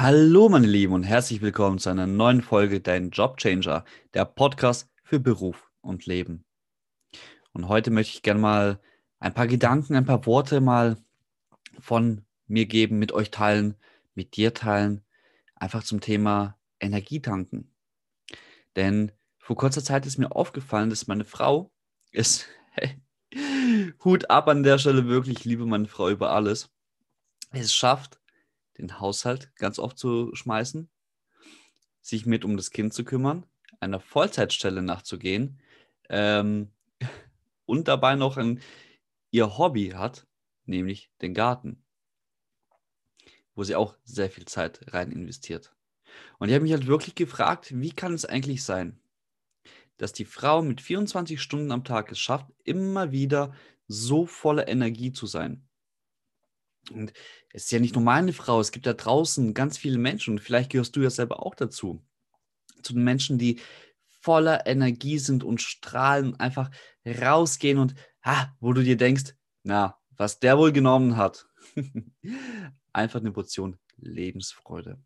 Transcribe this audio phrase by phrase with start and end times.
[0.00, 3.84] Hallo meine Lieben und herzlich willkommen zu einer neuen Folge Dein Jobchanger,
[4.14, 6.44] der Podcast für Beruf und Leben.
[7.52, 8.80] Und heute möchte ich gerne mal
[9.18, 10.98] ein paar Gedanken, ein paar Worte mal
[11.80, 13.74] von mir geben, mit euch teilen,
[14.14, 15.02] mit dir teilen,
[15.56, 17.74] einfach zum Thema Energietanken.
[18.76, 21.72] Denn vor kurzer Zeit ist mir aufgefallen, dass meine Frau
[22.12, 23.02] ist, hey,
[24.04, 26.70] Hut ab an der Stelle wirklich, liebe meine Frau über alles,
[27.50, 28.17] es schafft,
[28.78, 30.88] den Haushalt ganz oft zu schmeißen,
[32.00, 33.44] sich mit um das Kind zu kümmern,
[33.80, 35.60] einer Vollzeitstelle nachzugehen
[36.08, 36.70] ähm,
[37.66, 38.60] und dabei noch ein,
[39.30, 40.26] ihr Hobby hat,
[40.64, 41.84] nämlich den Garten,
[43.54, 45.74] wo sie auch sehr viel Zeit rein investiert.
[46.38, 49.00] Und ich habe mich halt wirklich gefragt, wie kann es eigentlich sein,
[49.98, 53.54] dass die Frau mit 24 Stunden am Tag es schafft, immer wieder
[53.88, 55.67] so voller Energie zu sein.
[56.90, 57.12] Und
[57.52, 60.40] es ist ja nicht nur meine Frau, es gibt da draußen ganz viele Menschen und
[60.40, 62.02] vielleicht gehörst du ja selber auch dazu.
[62.82, 63.60] Zu den Menschen, die
[64.20, 66.70] voller Energie sind und strahlen, einfach
[67.06, 71.46] rausgehen und ah, wo du dir denkst, na, was der wohl genommen hat.
[72.92, 75.00] einfach eine Portion Lebensfreude.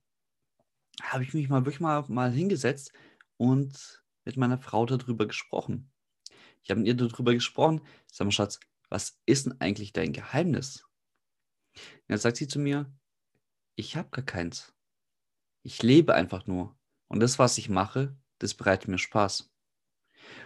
[1.02, 2.92] Habe ich mich mal wirklich mal, mal hingesetzt
[3.36, 5.90] und mit meiner Frau darüber gesprochen.
[6.62, 7.80] Ich habe mit ihr darüber gesprochen.
[8.10, 10.84] Sag mal, Schatz, was ist denn eigentlich dein Geheimnis?
[12.08, 12.92] Dann sagt sie zu mir,
[13.74, 14.72] ich habe gar keins.
[15.62, 16.76] Ich lebe einfach nur.
[17.08, 19.50] Und das, was ich mache, das bereitet mir Spaß.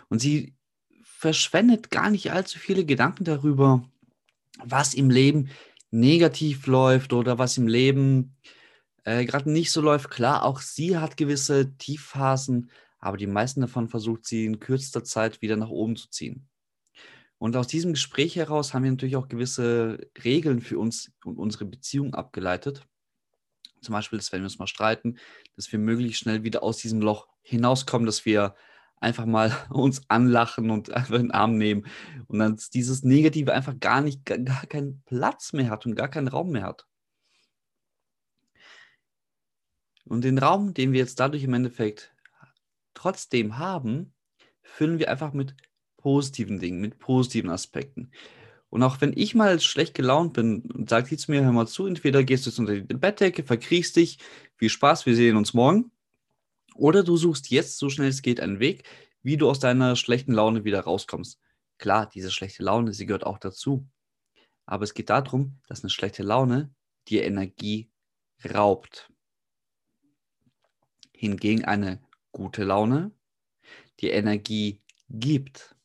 [0.08, 0.56] Und sie
[1.02, 3.88] verschwendet gar nicht allzu viele Gedanken darüber,
[4.62, 5.50] was im Leben
[5.90, 8.36] negativ läuft oder was im Leben
[9.04, 10.10] äh, gerade nicht so läuft.
[10.10, 15.40] Klar, auch sie hat gewisse Tiefphasen, aber die meisten davon versucht sie in kürzester Zeit
[15.42, 16.48] wieder nach oben zu ziehen.
[17.38, 21.66] Und aus diesem Gespräch heraus haben wir natürlich auch gewisse Regeln für uns und unsere
[21.66, 22.86] Beziehung abgeleitet.
[23.82, 25.18] Zum Beispiel, dass wenn wir uns mal streiten,
[25.54, 28.54] dass wir möglichst schnell wieder aus diesem Loch hinauskommen, dass wir
[29.00, 31.86] einfach mal uns anlachen und einfach in den Arm nehmen
[32.26, 36.08] und dann dieses Negative einfach gar nicht, gar, gar keinen Platz mehr hat und gar
[36.08, 36.86] keinen Raum mehr hat.
[40.04, 42.14] Und den Raum, den wir jetzt dadurch im Endeffekt
[42.94, 44.14] trotzdem haben,
[44.62, 45.54] füllen wir einfach mit
[46.06, 48.12] positiven Dingen, mit positiven Aspekten.
[48.70, 51.84] Und auch wenn ich mal schlecht gelaunt bin und sagt jetzt mir, hör mal zu,
[51.84, 54.18] entweder gehst du jetzt unter die Bettdecke, verkriechst dich,
[54.54, 55.90] viel Spaß, wir sehen uns morgen.
[56.76, 58.84] Oder du suchst jetzt, so schnell es geht, einen Weg,
[59.24, 61.40] wie du aus deiner schlechten Laune wieder rauskommst.
[61.76, 63.84] Klar, diese schlechte Laune, sie gehört auch dazu.
[64.64, 66.72] Aber es geht darum, dass eine schlechte Laune
[67.08, 67.90] dir Energie
[68.48, 69.10] raubt.
[71.12, 72.00] Hingegen eine
[72.30, 73.10] gute Laune
[73.98, 75.75] dir Energie gibt.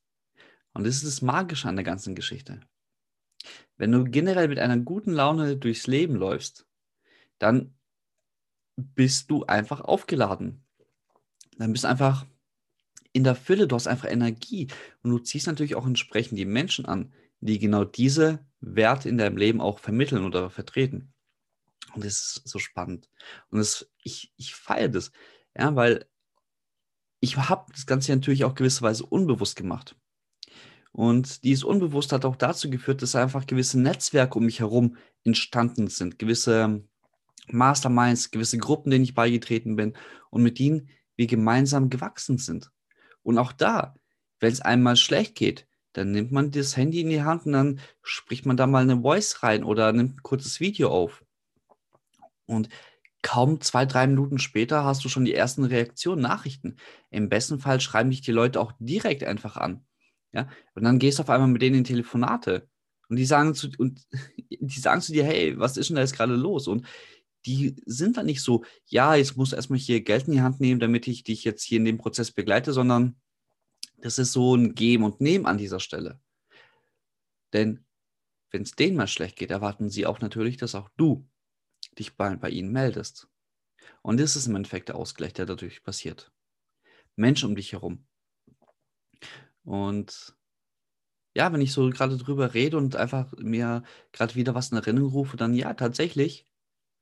[0.74, 2.62] Und das ist das Magische an der ganzen Geschichte.
[3.78, 6.68] Wenn du generell mit einer guten Laune durchs Leben läufst,
[7.40, 7.74] dann
[8.76, 10.64] bist du einfach aufgeladen.
[11.58, 12.26] Dann bist du einfach
[13.14, 14.68] in der Fülle, du hast einfach Energie
[15.04, 17.12] und du ziehst natürlich auch entsprechend die Menschen an,
[17.42, 21.14] die genau diese Werte in deinem Leben auch vermitteln oder vertreten.
[21.94, 23.10] Und das ist so spannend.
[23.50, 25.12] Und das, ich, ich feiere das,
[25.58, 26.06] ja, weil
[27.20, 29.96] ich habe das Ganze natürlich auch gewisserweise unbewusst gemacht.
[30.92, 35.88] Und dieses Unbewusst hat auch dazu geführt, dass einfach gewisse Netzwerke um mich herum entstanden
[35.88, 36.84] sind, gewisse
[37.48, 39.94] Masterminds, gewisse Gruppen, denen ich beigetreten bin
[40.30, 42.72] und mit denen wir gemeinsam gewachsen sind.
[43.24, 43.96] Und auch da,
[44.40, 47.80] wenn es einmal schlecht geht, dann nimmt man das Handy in die Hand und dann
[48.02, 51.24] spricht man da mal eine Voice rein oder nimmt ein kurzes Video auf.
[52.46, 52.70] Und
[53.22, 56.78] kaum zwei, drei Minuten später hast du schon die ersten Reaktionen, Nachrichten.
[57.12, 59.86] Im besten Fall schreiben dich die Leute auch direkt einfach an.
[60.34, 60.50] Ja?
[60.76, 62.68] Und dann gehst du auf einmal mit denen in Telefonate
[63.10, 64.06] und die sagen zu, und
[64.50, 66.68] die sagen zu dir, hey, was ist denn da jetzt gerade los?
[66.68, 66.88] Und
[67.46, 70.60] die sind dann nicht so, ja, jetzt musst du erstmal hier Geld in die Hand
[70.60, 73.20] nehmen, damit ich dich jetzt hier in dem Prozess begleite, sondern
[73.98, 76.20] das ist so ein Geben und Nehmen an dieser Stelle.
[77.54, 77.86] Denn
[78.52, 81.28] wenn es denen mal schlecht geht, erwarten sie auch natürlich, dass auch du
[81.98, 83.28] dich bei, bei ihnen meldest.
[84.02, 86.32] Und das ist im Endeffekt der Ausgleich, der dadurch passiert.
[87.16, 88.06] Menschen um dich herum.
[89.64, 90.36] Und
[91.36, 95.12] ja, wenn ich so gerade drüber rede und einfach mir gerade wieder was in Erinnerung
[95.12, 96.48] rufe, dann ja, tatsächlich,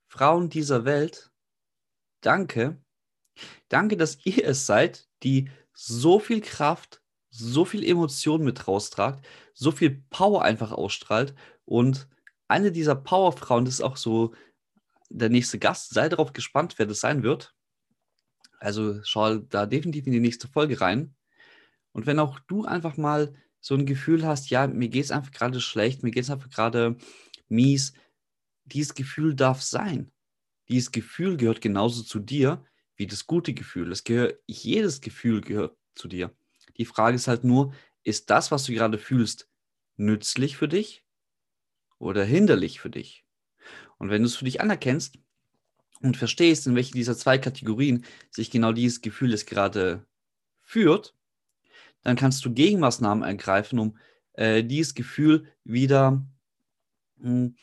[0.08, 1.30] Frauen dieser Welt,
[2.20, 2.82] danke,
[3.68, 9.24] Danke, dass ihr es seid, die so viel Kraft, so viel Emotion mit raustragt,
[9.54, 11.34] so viel Power einfach ausstrahlt.
[11.64, 12.08] Und
[12.48, 14.34] eine dieser Powerfrauen, das ist auch so
[15.08, 17.54] der nächste Gast, sei darauf gespannt, wer das sein wird.
[18.58, 21.14] Also schau da definitiv in die nächste Folge rein.
[22.00, 25.32] Und wenn auch du einfach mal so ein Gefühl hast, ja, mir geht es einfach
[25.32, 26.96] gerade schlecht, mir geht es einfach gerade
[27.50, 27.92] mies,
[28.64, 30.10] dieses Gefühl darf sein.
[30.70, 32.64] Dieses Gefühl gehört genauso zu dir
[32.96, 33.92] wie das gute Gefühl.
[33.92, 36.34] Es gehört, jedes Gefühl gehört zu dir.
[36.78, 39.46] Die Frage ist halt nur, ist das, was du gerade fühlst,
[39.98, 41.04] nützlich für dich
[41.98, 43.26] oder hinderlich für dich?
[43.98, 45.18] Und wenn du es für dich anerkennst
[46.00, 50.06] und verstehst, in welche dieser zwei Kategorien sich genau dieses Gefühl jetzt gerade
[50.62, 51.14] führt,
[52.02, 53.96] dann kannst du Gegenmaßnahmen ergreifen, um
[54.34, 56.24] äh, dieses Gefühl wieder
[57.16, 57.56] mh, hm,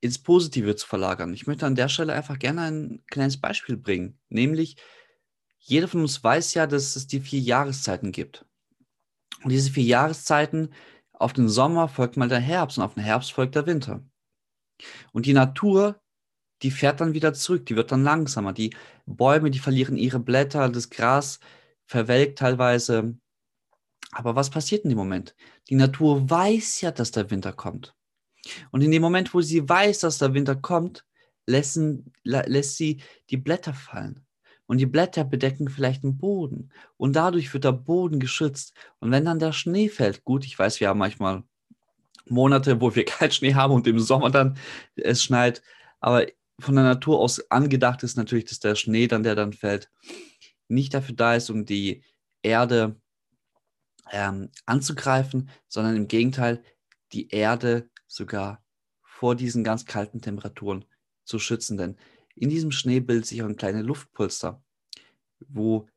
[0.00, 1.34] ins Positive zu verlagern.
[1.34, 4.76] Ich möchte an der Stelle einfach gerne ein kleines Beispiel bringen, nämlich
[5.58, 8.46] jeder von uns weiß ja, dass es die vier Jahreszeiten gibt.
[9.42, 10.72] Und diese vier Jahreszeiten,
[11.12, 14.02] auf den Sommer folgt mal der Herbst und auf den Herbst folgt der Winter.
[15.12, 16.00] Und die Natur,
[16.62, 18.52] die fährt dann wieder zurück, die wird dann langsamer.
[18.54, 18.74] Die
[19.06, 21.40] Bäume, die verlieren ihre Blätter, das Gras
[21.84, 23.18] verwelkt teilweise.
[24.12, 25.34] Aber was passiert in dem Moment?
[25.68, 27.94] Die Natur weiß ja, dass der Winter kommt.
[28.70, 31.04] Und in dem Moment, wo sie weiß, dass der Winter kommt,
[31.46, 34.24] lassen, lässt sie die Blätter fallen.
[34.66, 36.70] Und die Blätter bedecken vielleicht den Boden.
[36.96, 38.72] Und dadurch wird der Boden geschützt.
[39.00, 41.42] Und wenn dann der Schnee fällt, gut, ich weiß, wir haben manchmal
[42.26, 44.56] Monate, wo wir keinen Schnee haben und im Sommer dann
[44.94, 45.62] es schneit.
[45.98, 46.26] Aber
[46.60, 49.90] von der Natur aus angedacht ist natürlich, dass der Schnee dann, der dann fällt,
[50.68, 52.04] nicht dafür da ist, um die
[52.42, 53.00] Erde
[54.10, 56.62] ähm, anzugreifen, sondern im Gegenteil,
[57.12, 58.62] die Erde sogar
[59.02, 60.84] vor diesen ganz kalten Temperaturen
[61.24, 61.76] zu schützen.
[61.76, 61.96] Denn
[62.34, 64.62] in diesem Schnee bildet sich auch ein kleines Luftpolster,
[65.48, 65.88] wo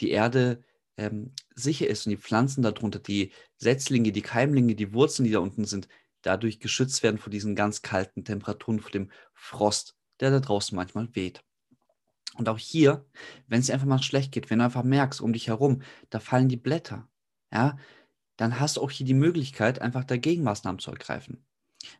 [0.00, 0.62] die Erde
[0.96, 5.38] ähm, sicher ist und die Pflanzen darunter, die Setzlinge, die Keimlinge, die Wurzeln, die da
[5.38, 5.88] unten sind,
[6.22, 11.14] dadurch geschützt werden vor diesen ganz kalten Temperaturen, vor dem Frost, der da draußen manchmal
[11.14, 11.44] weht.
[12.36, 13.04] Und auch hier,
[13.46, 16.48] wenn es einfach mal schlecht geht, wenn du einfach merkst, um dich herum, da fallen
[16.48, 17.08] die Blätter,
[17.52, 17.76] ja,
[18.36, 21.44] dann hast du auch hier die Möglichkeit, einfach dagegen Maßnahmen zu ergreifen.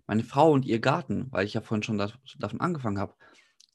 [0.06, 3.14] Meine Frau und ihr Garten, weil ich ja vorhin schon davon angefangen habe,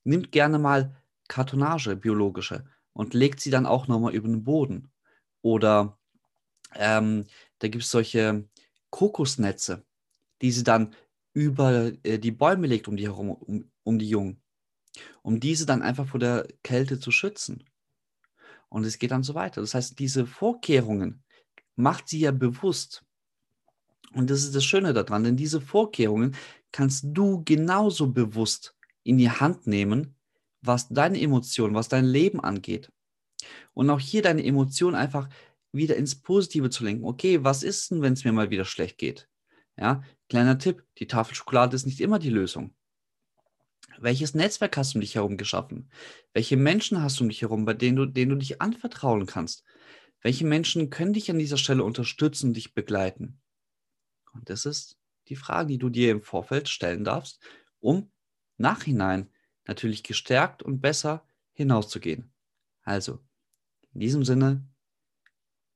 [0.03, 0.95] nimmt gerne mal
[1.27, 4.91] Kartonage, biologische, und legt sie dann auch nochmal über den Boden.
[5.41, 5.97] Oder
[6.75, 7.25] ähm,
[7.59, 8.47] da gibt es solche
[8.91, 9.83] Kokosnetze,
[10.41, 10.95] die sie dann
[11.33, 14.41] über äh, die Bäume legt, um die herum, um, um die Jungen,
[15.23, 17.63] um diese dann einfach vor der Kälte zu schützen.
[18.69, 19.61] Und es geht dann so weiter.
[19.61, 21.22] Das heißt, diese Vorkehrungen
[21.75, 23.03] macht sie ja bewusst.
[24.13, 26.35] Und das ist das Schöne daran, denn diese Vorkehrungen
[26.71, 30.15] kannst du genauso bewusst in die Hand nehmen,
[30.61, 32.91] was deine Emotionen, was dein Leben angeht.
[33.73, 35.27] Und auch hier deine Emotionen einfach
[35.71, 37.05] wieder ins Positive zu lenken.
[37.05, 39.27] Okay, was ist denn, wenn es mir mal wieder schlecht geht?
[39.77, 42.73] Ja, kleiner Tipp, die Tafel Schokolade ist nicht immer die Lösung.
[43.99, 45.89] Welches Netzwerk hast du um dich herum geschaffen?
[46.33, 49.63] Welche Menschen hast du um dich herum, bei denen du, denen du dich anvertrauen kannst?
[50.23, 53.41] Welche Menschen können dich an dieser Stelle unterstützen und dich begleiten?
[54.33, 54.97] Und das ist
[55.27, 57.41] die Frage, die du dir im Vorfeld stellen darfst,
[57.81, 58.09] um
[58.57, 59.29] nachhinein
[59.65, 62.31] natürlich gestärkt und besser hinauszugehen.
[62.83, 63.19] Also,
[63.93, 64.65] in diesem Sinne,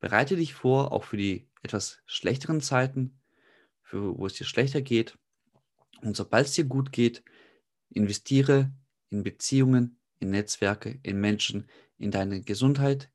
[0.00, 3.20] bereite dich vor, auch für die etwas schlechteren Zeiten,
[3.82, 5.18] für, wo es dir schlechter geht.
[6.00, 7.22] Und sobald es dir gut geht,
[7.90, 8.72] investiere
[9.08, 13.10] in Beziehungen, in Netzwerke, in Menschen, in deine Gesundheit,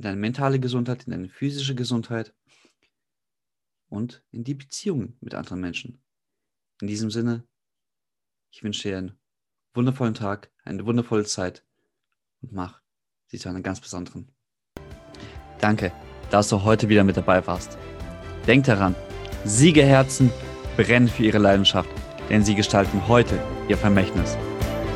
[0.00, 2.32] in deine mentale Gesundheit, in deine physische Gesundheit
[3.90, 6.02] und in die Beziehungen mit anderen Menschen.
[6.80, 7.44] In diesem Sinne,
[8.50, 9.18] ich wünsche dir einen
[9.74, 11.66] wundervollen Tag, eine wundervolle Zeit
[12.40, 12.80] und mach
[13.26, 14.32] sie zu einer ganz besonderen.
[15.60, 15.92] Danke,
[16.30, 17.76] dass du heute wieder mit dabei warst.
[18.46, 18.94] Denk daran,
[19.44, 20.30] Siegerherzen
[20.78, 21.90] brennen für ihre Leidenschaft,
[22.30, 23.38] denn sie gestalten heute
[23.68, 24.38] ihr Vermächtnis.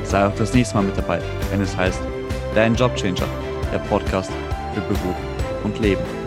[0.05, 1.21] Sei auch das nächste Mal mit dabei,
[1.51, 2.01] wenn es heißt
[2.55, 3.29] Dein Jobchanger,
[3.71, 4.33] der Podcast
[4.81, 5.17] Beruf
[5.65, 6.24] und Leben.